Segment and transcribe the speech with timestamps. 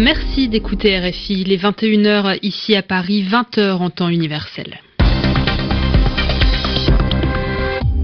[0.00, 1.44] Merci d'écouter RFI.
[1.44, 4.80] Les 21h ici à Paris, 20h en temps universel.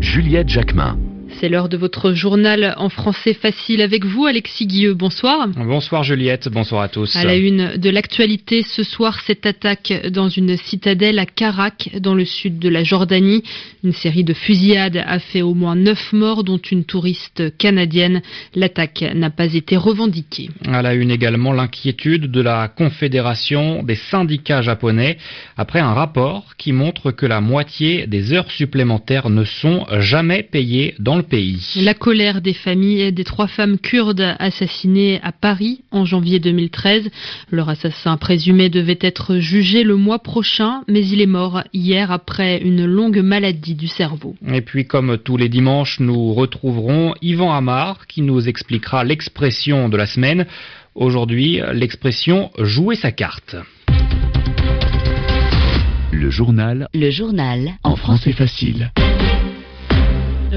[0.00, 0.98] Juliette Jacquemin.
[1.40, 4.94] C'est l'heure de votre journal en français facile avec vous, Alexis Guilleux.
[4.94, 5.46] Bonsoir.
[5.48, 7.14] Bonsoir Juliette, bonsoir à tous.
[7.14, 12.14] À la une de l'actualité ce soir, cette attaque dans une citadelle à Karak, dans
[12.14, 13.42] le sud de la Jordanie.
[13.84, 18.22] Une série de fusillades a fait au moins neuf morts, dont une touriste canadienne.
[18.54, 20.48] L'attaque n'a pas été revendiquée.
[20.66, 25.18] À la une également l'inquiétude de la Confédération des syndicats japonais
[25.58, 30.94] après un rapport qui montre que la moitié des heures supplémentaires ne sont jamais payées
[30.98, 31.25] dans le
[31.76, 37.10] la colère des familles des trois femmes kurdes assassinées à Paris en janvier 2013.
[37.50, 42.58] Leur assassin présumé devait être jugé le mois prochain, mais il est mort hier après
[42.58, 44.34] une longue maladie du cerveau.
[44.46, 49.96] Et puis comme tous les dimanches, nous retrouverons Yvan Amar qui nous expliquera l'expression de
[49.96, 50.46] la semaine.
[50.94, 53.56] Aujourd'hui, l'expression jouer sa carte.
[56.12, 56.88] Le journal.
[56.94, 57.72] Le journal.
[57.82, 58.90] En français facile.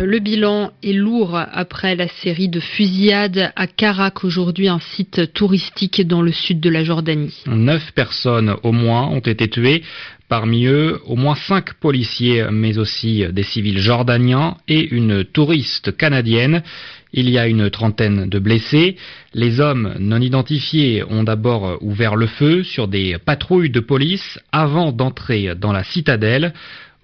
[0.01, 6.07] Le bilan est lourd après la série de fusillades à Karak, aujourd'hui un site touristique
[6.07, 7.43] dans le sud de la Jordanie.
[7.47, 9.83] Neuf personnes au moins ont été tuées.
[10.29, 16.63] Parmi eux, au moins cinq policiers, mais aussi des civils jordaniens et une touriste canadienne.
[17.11, 18.95] Il y a une trentaine de blessés.
[19.33, 24.91] Les hommes non identifiés ont d'abord ouvert le feu sur des patrouilles de police avant
[24.91, 26.53] d'entrer dans la citadelle.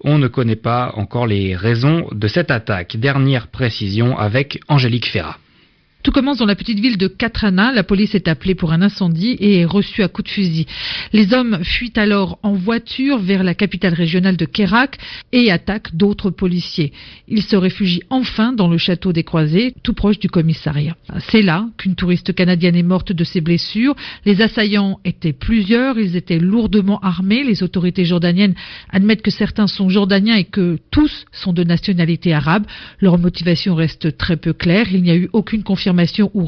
[0.00, 2.96] On ne connaît pas encore les raisons de cette attaque.
[2.96, 5.36] Dernière précision avec Angélique Ferrat.
[6.02, 7.72] Tout commence dans la petite ville de Katrana.
[7.72, 10.66] La police est appelée pour un incendie et est reçue à coups de fusil.
[11.12, 14.98] Les hommes fuient alors en voiture vers la capitale régionale de Kerak
[15.32, 16.92] et attaquent d'autres policiers.
[17.26, 20.96] Ils se réfugient enfin dans le château des Croisés, tout proche du commissariat.
[21.28, 23.96] C'est là qu'une touriste canadienne est morte de ses blessures.
[24.24, 27.42] Les assaillants étaient plusieurs, ils étaient lourdement armés.
[27.42, 28.54] Les autorités jordaniennes
[28.90, 32.64] admettent que certains sont jordaniens et que tous sont de nationalité arabe.
[33.00, 34.86] Leur motivation reste très peu claire.
[34.92, 36.46] Il n'y a eu aucune confirmation ou.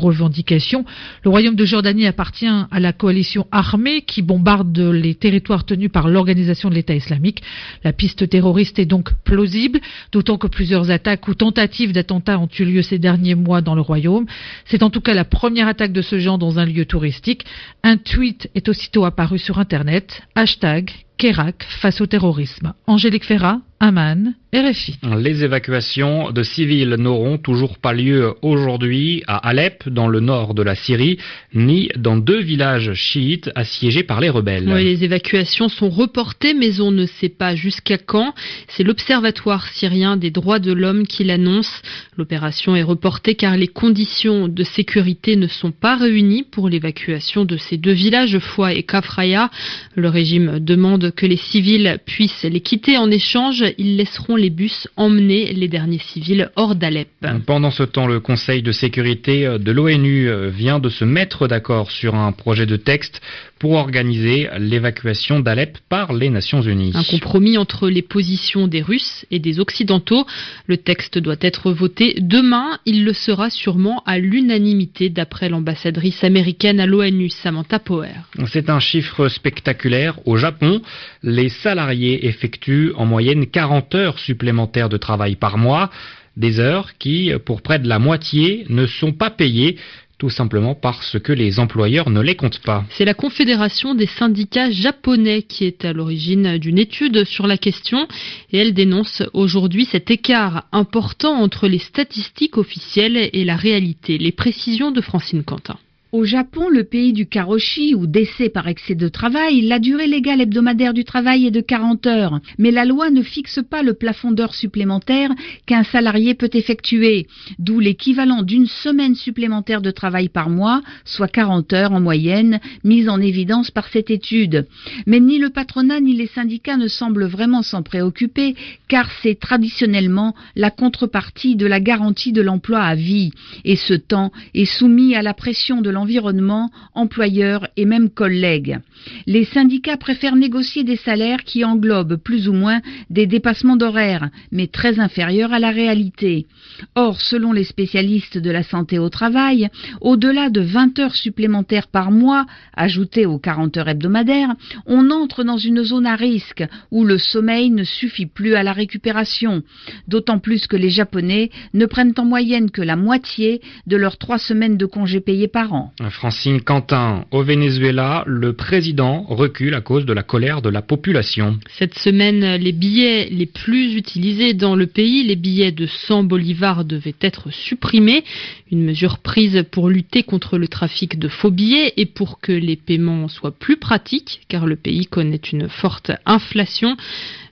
[1.24, 6.08] Le royaume de Jordanie appartient à la coalition armée qui bombarde les territoires tenus par
[6.08, 7.42] l'organisation de l'État islamique.
[7.84, 9.80] La piste terroriste est donc plausible,
[10.12, 13.80] d'autant que plusieurs attaques ou tentatives d'attentats ont eu lieu ces derniers mois dans le
[13.80, 14.26] royaume.
[14.64, 17.44] C'est en tout cas la première attaque de ce genre dans un lieu touristique.
[17.82, 20.22] Un tweet est aussitôt apparu sur Internet.
[20.34, 22.72] Hashtag Kerak face au terrorisme.
[22.86, 24.98] Angélique Ferrat, Aman, RFI.
[25.18, 30.62] Les évacuations de civils n'auront toujours pas lieu aujourd'hui à Alep, dans le nord de
[30.62, 31.18] la Syrie,
[31.54, 34.64] ni dans deux villages chiites assiégés par les rebelles.
[34.64, 38.34] les évacuations sont reportées, mais on ne sait pas jusqu'à quand.
[38.68, 41.82] C'est l'Observatoire syrien des droits de l'homme qui l'annonce.
[42.16, 47.56] L'opération est reportée car les conditions de sécurité ne sont pas réunies pour l'évacuation de
[47.56, 49.50] ces deux villages, Foy et Kafraya.
[49.94, 54.88] Le régime demande que les civils puissent les quitter en échange ils laisseront les bus
[54.96, 57.08] emmener les derniers civils hors d'Alep.
[57.46, 62.14] Pendant ce temps, le Conseil de sécurité de l'ONU vient de se mettre d'accord sur
[62.14, 63.20] un projet de texte
[63.58, 66.92] pour organiser l'évacuation d'Alep par les Nations Unies.
[66.94, 70.26] Un compromis entre les positions des Russes et des Occidentaux.
[70.66, 72.78] Le texte doit être voté demain.
[72.86, 78.14] Il le sera sûrement à l'unanimité d'après l'ambassadrice américaine à l'ONU, Samantha Power.
[78.46, 80.18] C'est un chiffre spectaculaire.
[80.26, 80.80] Au Japon,
[81.22, 85.90] les salariés effectuent en moyenne 40 heures supplémentaires de travail par mois.
[86.36, 89.76] Des heures qui, pour près de la moitié, ne sont pas payées
[90.18, 92.84] tout simplement parce que les employeurs ne les comptent pas.
[92.90, 98.08] C'est la Confédération des syndicats japonais qui est à l'origine d'une étude sur la question
[98.52, 104.18] et elle dénonce aujourd'hui cet écart important entre les statistiques officielles et la réalité.
[104.18, 105.78] Les précisions de Francine Quentin.
[106.10, 110.40] Au Japon, le pays du karoshi ou décès par excès de travail, la durée légale
[110.40, 114.32] hebdomadaire du travail est de 40 heures, mais la loi ne fixe pas le plafond
[114.32, 115.30] d'heures supplémentaires
[115.66, 117.26] qu'un salarié peut effectuer,
[117.58, 123.10] d'où l'équivalent d'une semaine supplémentaire de travail par mois, soit 40 heures en moyenne, mise
[123.10, 124.66] en évidence par cette étude.
[125.04, 128.54] Mais ni le patronat ni les syndicats ne semblent vraiment s'en préoccuper,
[128.88, 133.30] car c'est traditionnellement la contrepartie de la garantie de l'emploi à vie,
[133.66, 138.78] et ce temps est soumis à la pression de environnement, employeurs et même collègues.
[139.26, 142.80] Les syndicats préfèrent négocier des salaires qui englobent plus ou moins
[143.10, 146.46] des dépassements d'horaires, mais très inférieurs à la réalité.
[146.94, 149.68] Or, selon les spécialistes de la santé au travail,
[150.00, 154.54] au-delà de 20 heures supplémentaires par mois, ajoutées aux 40 heures hebdomadaires,
[154.86, 158.72] on entre dans une zone à risque où le sommeil ne suffit plus à la
[158.72, 159.62] récupération,
[160.06, 164.38] d'autant plus que les Japonais ne prennent en moyenne que la moitié de leurs trois
[164.38, 165.87] semaines de congés payés par an.
[166.10, 171.58] Francine Quentin, au Venezuela, le président recule à cause de la colère de la population.
[171.78, 176.84] Cette semaine, les billets les plus utilisés dans le pays, les billets de 100 bolivars,
[176.84, 178.24] devaient être supprimés.
[178.70, 182.76] Une mesure prise pour lutter contre le trafic de faux billets et pour que les
[182.76, 186.96] paiements soient plus pratiques, car le pays connaît une forte inflation.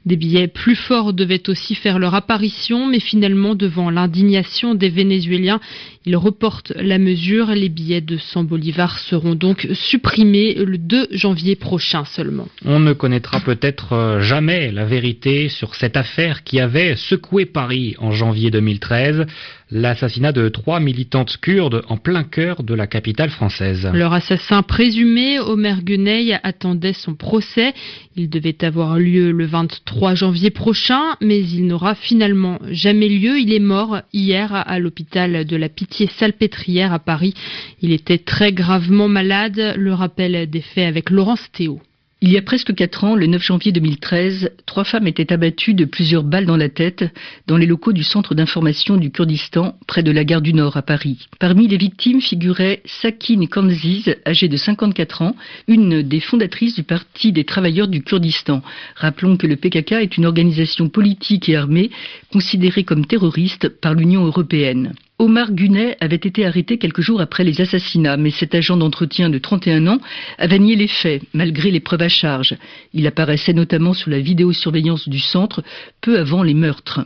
[0.07, 5.59] Des billets plus forts devaient aussi faire leur apparition, mais finalement, devant l'indignation des Vénézuéliens,
[6.05, 7.49] ils reportent la mesure.
[7.49, 12.47] Les billets de 100 bolivars seront donc supprimés le 2 janvier prochain seulement.
[12.65, 17.97] On ne connaîtra peut-être euh, jamais la vérité sur cette affaire qui avait secoué Paris
[17.99, 19.27] en janvier 2013,
[19.71, 23.89] l'assassinat de trois militantes kurdes en plein cœur de la capitale française.
[23.93, 27.75] Leur assassin présumé, Omer Gueneil, attendait son procès.
[28.17, 33.39] Il devait avoir lieu le 23 janvier prochain, mais il n'aura finalement jamais lieu.
[33.39, 37.35] Il est mort hier à l'hôpital de la Pitié salpêtrière à Paris.
[37.83, 39.75] Il était très gravement malade.
[39.77, 41.81] Le rappel des faits avec Laurence Théo.
[42.23, 45.85] Il y a presque quatre ans, le 9 janvier 2013, trois femmes étaient abattues de
[45.85, 47.05] plusieurs balles dans la tête
[47.47, 50.83] dans les locaux du centre d'information du Kurdistan, près de la gare du Nord à
[50.83, 51.29] Paris.
[51.39, 55.37] Parmi les victimes figurait Sakin Kanziz, âgée de 54 ans,
[55.69, 58.63] une des fondatrices du Parti des travailleurs du Kurdistan.
[58.95, 61.91] Rappelons que le PKK est une organisation politique et armée
[62.33, 64.95] considérée comme terroriste par l'Union européenne.
[65.19, 69.39] Omar Gunet avait été arrêté quelques jours après les assassinats, mais cet agent d'entretien de
[69.39, 69.99] 31 ans
[70.37, 72.55] avait nié les faits, malgré les preuves à charge.
[72.93, 75.65] Il apparaissait notamment sur la vidéosurveillance du centre
[76.03, 77.01] peu avant les meurtres.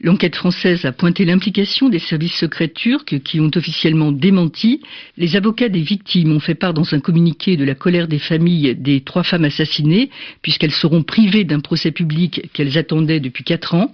[0.00, 4.80] L'enquête française a pointé l'implication des services secrets turcs qui ont officiellement démenti.
[5.16, 8.76] Les avocats des victimes ont fait part dans un communiqué de la colère des familles
[8.76, 10.10] des trois femmes assassinées,
[10.42, 13.90] puisqu'elles seront privées d'un procès public qu'elles attendaient depuis quatre ans.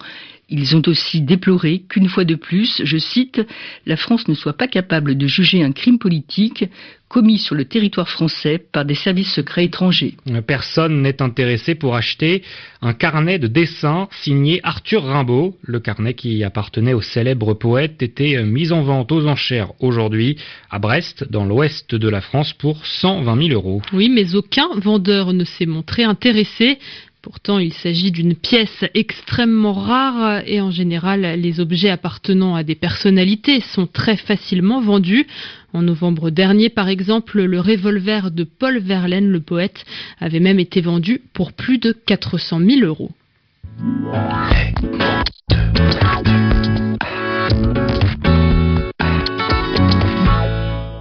[0.48, 3.40] Ils ont aussi déploré qu'une fois de plus, je cite,
[3.86, 6.66] la France ne soit pas capable de juger un crime politique
[7.08, 10.16] commis sur le territoire français par des services secrets étrangers.
[10.46, 12.42] Personne n'est intéressé pour acheter
[12.82, 15.56] un carnet de dessins signé Arthur Rimbaud.
[15.62, 20.36] Le carnet qui appartenait au célèbre poète était mis en vente aux enchères aujourd'hui
[20.70, 23.80] à Brest, dans l'ouest de la France, pour 120 000 euros.
[23.92, 26.78] Oui, mais aucun vendeur ne s'est montré intéressé.
[27.24, 32.74] Pourtant, il s'agit d'une pièce extrêmement rare et en général, les objets appartenant à des
[32.74, 35.26] personnalités sont très facilement vendus.
[35.72, 39.86] En novembre dernier, par exemple, le revolver de Paul Verlaine, le poète,
[40.20, 43.12] avait même été vendu pour plus de 400 000 euros.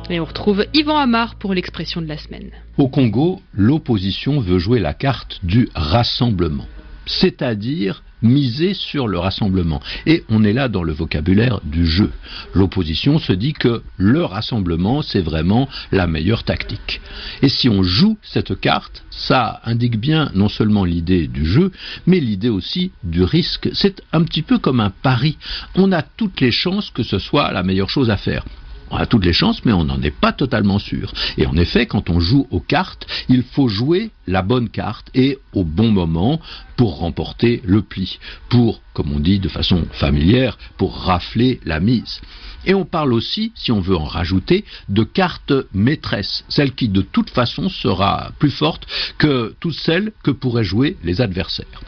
[0.10, 2.52] Et on retrouve Yvan Amar pour l'expression de la semaine.
[2.78, 6.68] Au Congo, l'opposition veut jouer la carte du rassemblement,
[7.06, 9.82] c'est-à-dire miser sur le rassemblement.
[10.06, 12.12] Et on est là dans le vocabulaire du jeu.
[12.54, 17.02] L'opposition se dit que le rassemblement, c'est vraiment la meilleure tactique.
[17.42, 21.72] Et si on joue cette carte, ça indique bien non seulement l'idée du jeu,
[22.08, 23.70] mais l'idée aussi du risque.
[23.74, 25.38] C'est un petit peu comme un pari.
[25.76, 28.46] On a toutes les chances que ce soit la meilleure chose à faire.
[28.94, 31.12] On a toutes les chances, mais on n'en est pas totalement sûr.
[31.40, 35.40] Et en effet, quand on joue aux cartes, il faut jouer la bonne carte et
[35.52, 36.40] au bon moment
[36.78, 38.20] pour remporter le pli,
[38.50, 42.22] pour, comme on dit de façon familière, pour rafler la mise.
[42.68, 47.02] Et on parle aussi, si on veut en rajouter, de carte maîtresse, celle qui de
[47.02, 48.86] toute façon sera plus forte
[49.18, 51.82] que toutes celles que pourraient jouer les adversaires.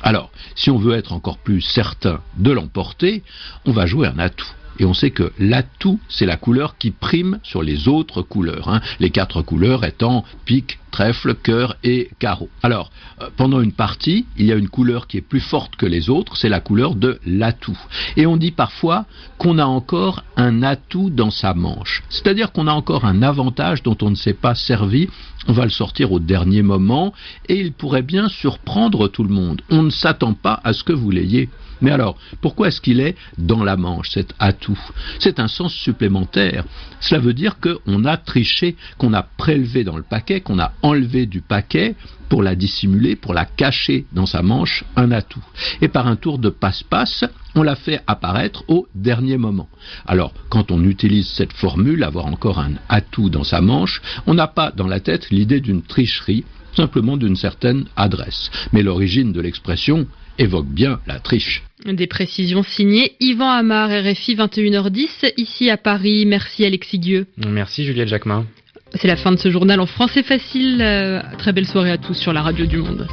[0.00, 3.24] Alors, si on veut être encore plus certain de l'emporter,
[3.64, 4.52] on va jouer un atout.
[4.78, 8.68] Et on sait que l'atout, c'est la couleur qui prime sur les autres couleurs.
[8.68, 8.80] Hein.
[9.00, 12.48] les quatre couleurs étant pique, trèfle, cœur et carreau.
[12.62, 15.86] Alors, euh, pendant une partie, il y a une couleur qui est plus forte que
[15.86, 17.78] les autres, c'est la couleur de l'atout.
[18.16, 19.06] Et on dit parfois
[19.38, 22.02] qu'on a encore un atout dans sa manche.
[22.08, 25.08] C'est-à-dire qu'on a encore un avantage dont on ne s'est pas servi.
[25.48, 27.12] On va le sortir au dernier moment
[27.48, 29.62] et il pourrait bien surprendre tout le monde.
[29.70, 31.48] On ne s'attend pas à ce que vous l'ayez.
[31.80, 34.78] Mais alors, pourquoi est-ce qu'il est dans la manche, cet atout?
[35.18, 36.64] C'est un sens supplémentaire.
[37.00, 41.26] Cela veut dire qu'on a triché, qu'on a prélevé dans le paquet, qu'on a enlevé
[41.26, 41.94] du paquet
[42.28, 45.44] pour la dissimuler, pour la cacher dans sa manche, un atout.
[45.80, 47.24] Et par un tour de passe-passe,
[47.54, 49.68] on l'a fait apparaître au dernier moment.
[50.06, 54.46] Alors, quand on utilise cette formule, avoir encore un atout dans sa manche, on n'a
[54.46, 58.50] pas dans la tête l'idée d'une tricherie, simplement d'une certaine adresse.
[58.72, 60.06] Mais l'origine de l'expression
[60.38, 61.62] évoque bien la triche.
[61.84, 66.24] Des précisions signées Yvan Amar, RFI 21h10, ici à Paris.
[66.26, 67.26] Merci Alexis Dieu.
[67.36, 68.46] Merci Juliette Jacquemin.
[68.94, 70.80] C'est la fin de ce journal en français facile.
[70.82, 73.06] Euh, très belle soirée à tous sur la radio du monde.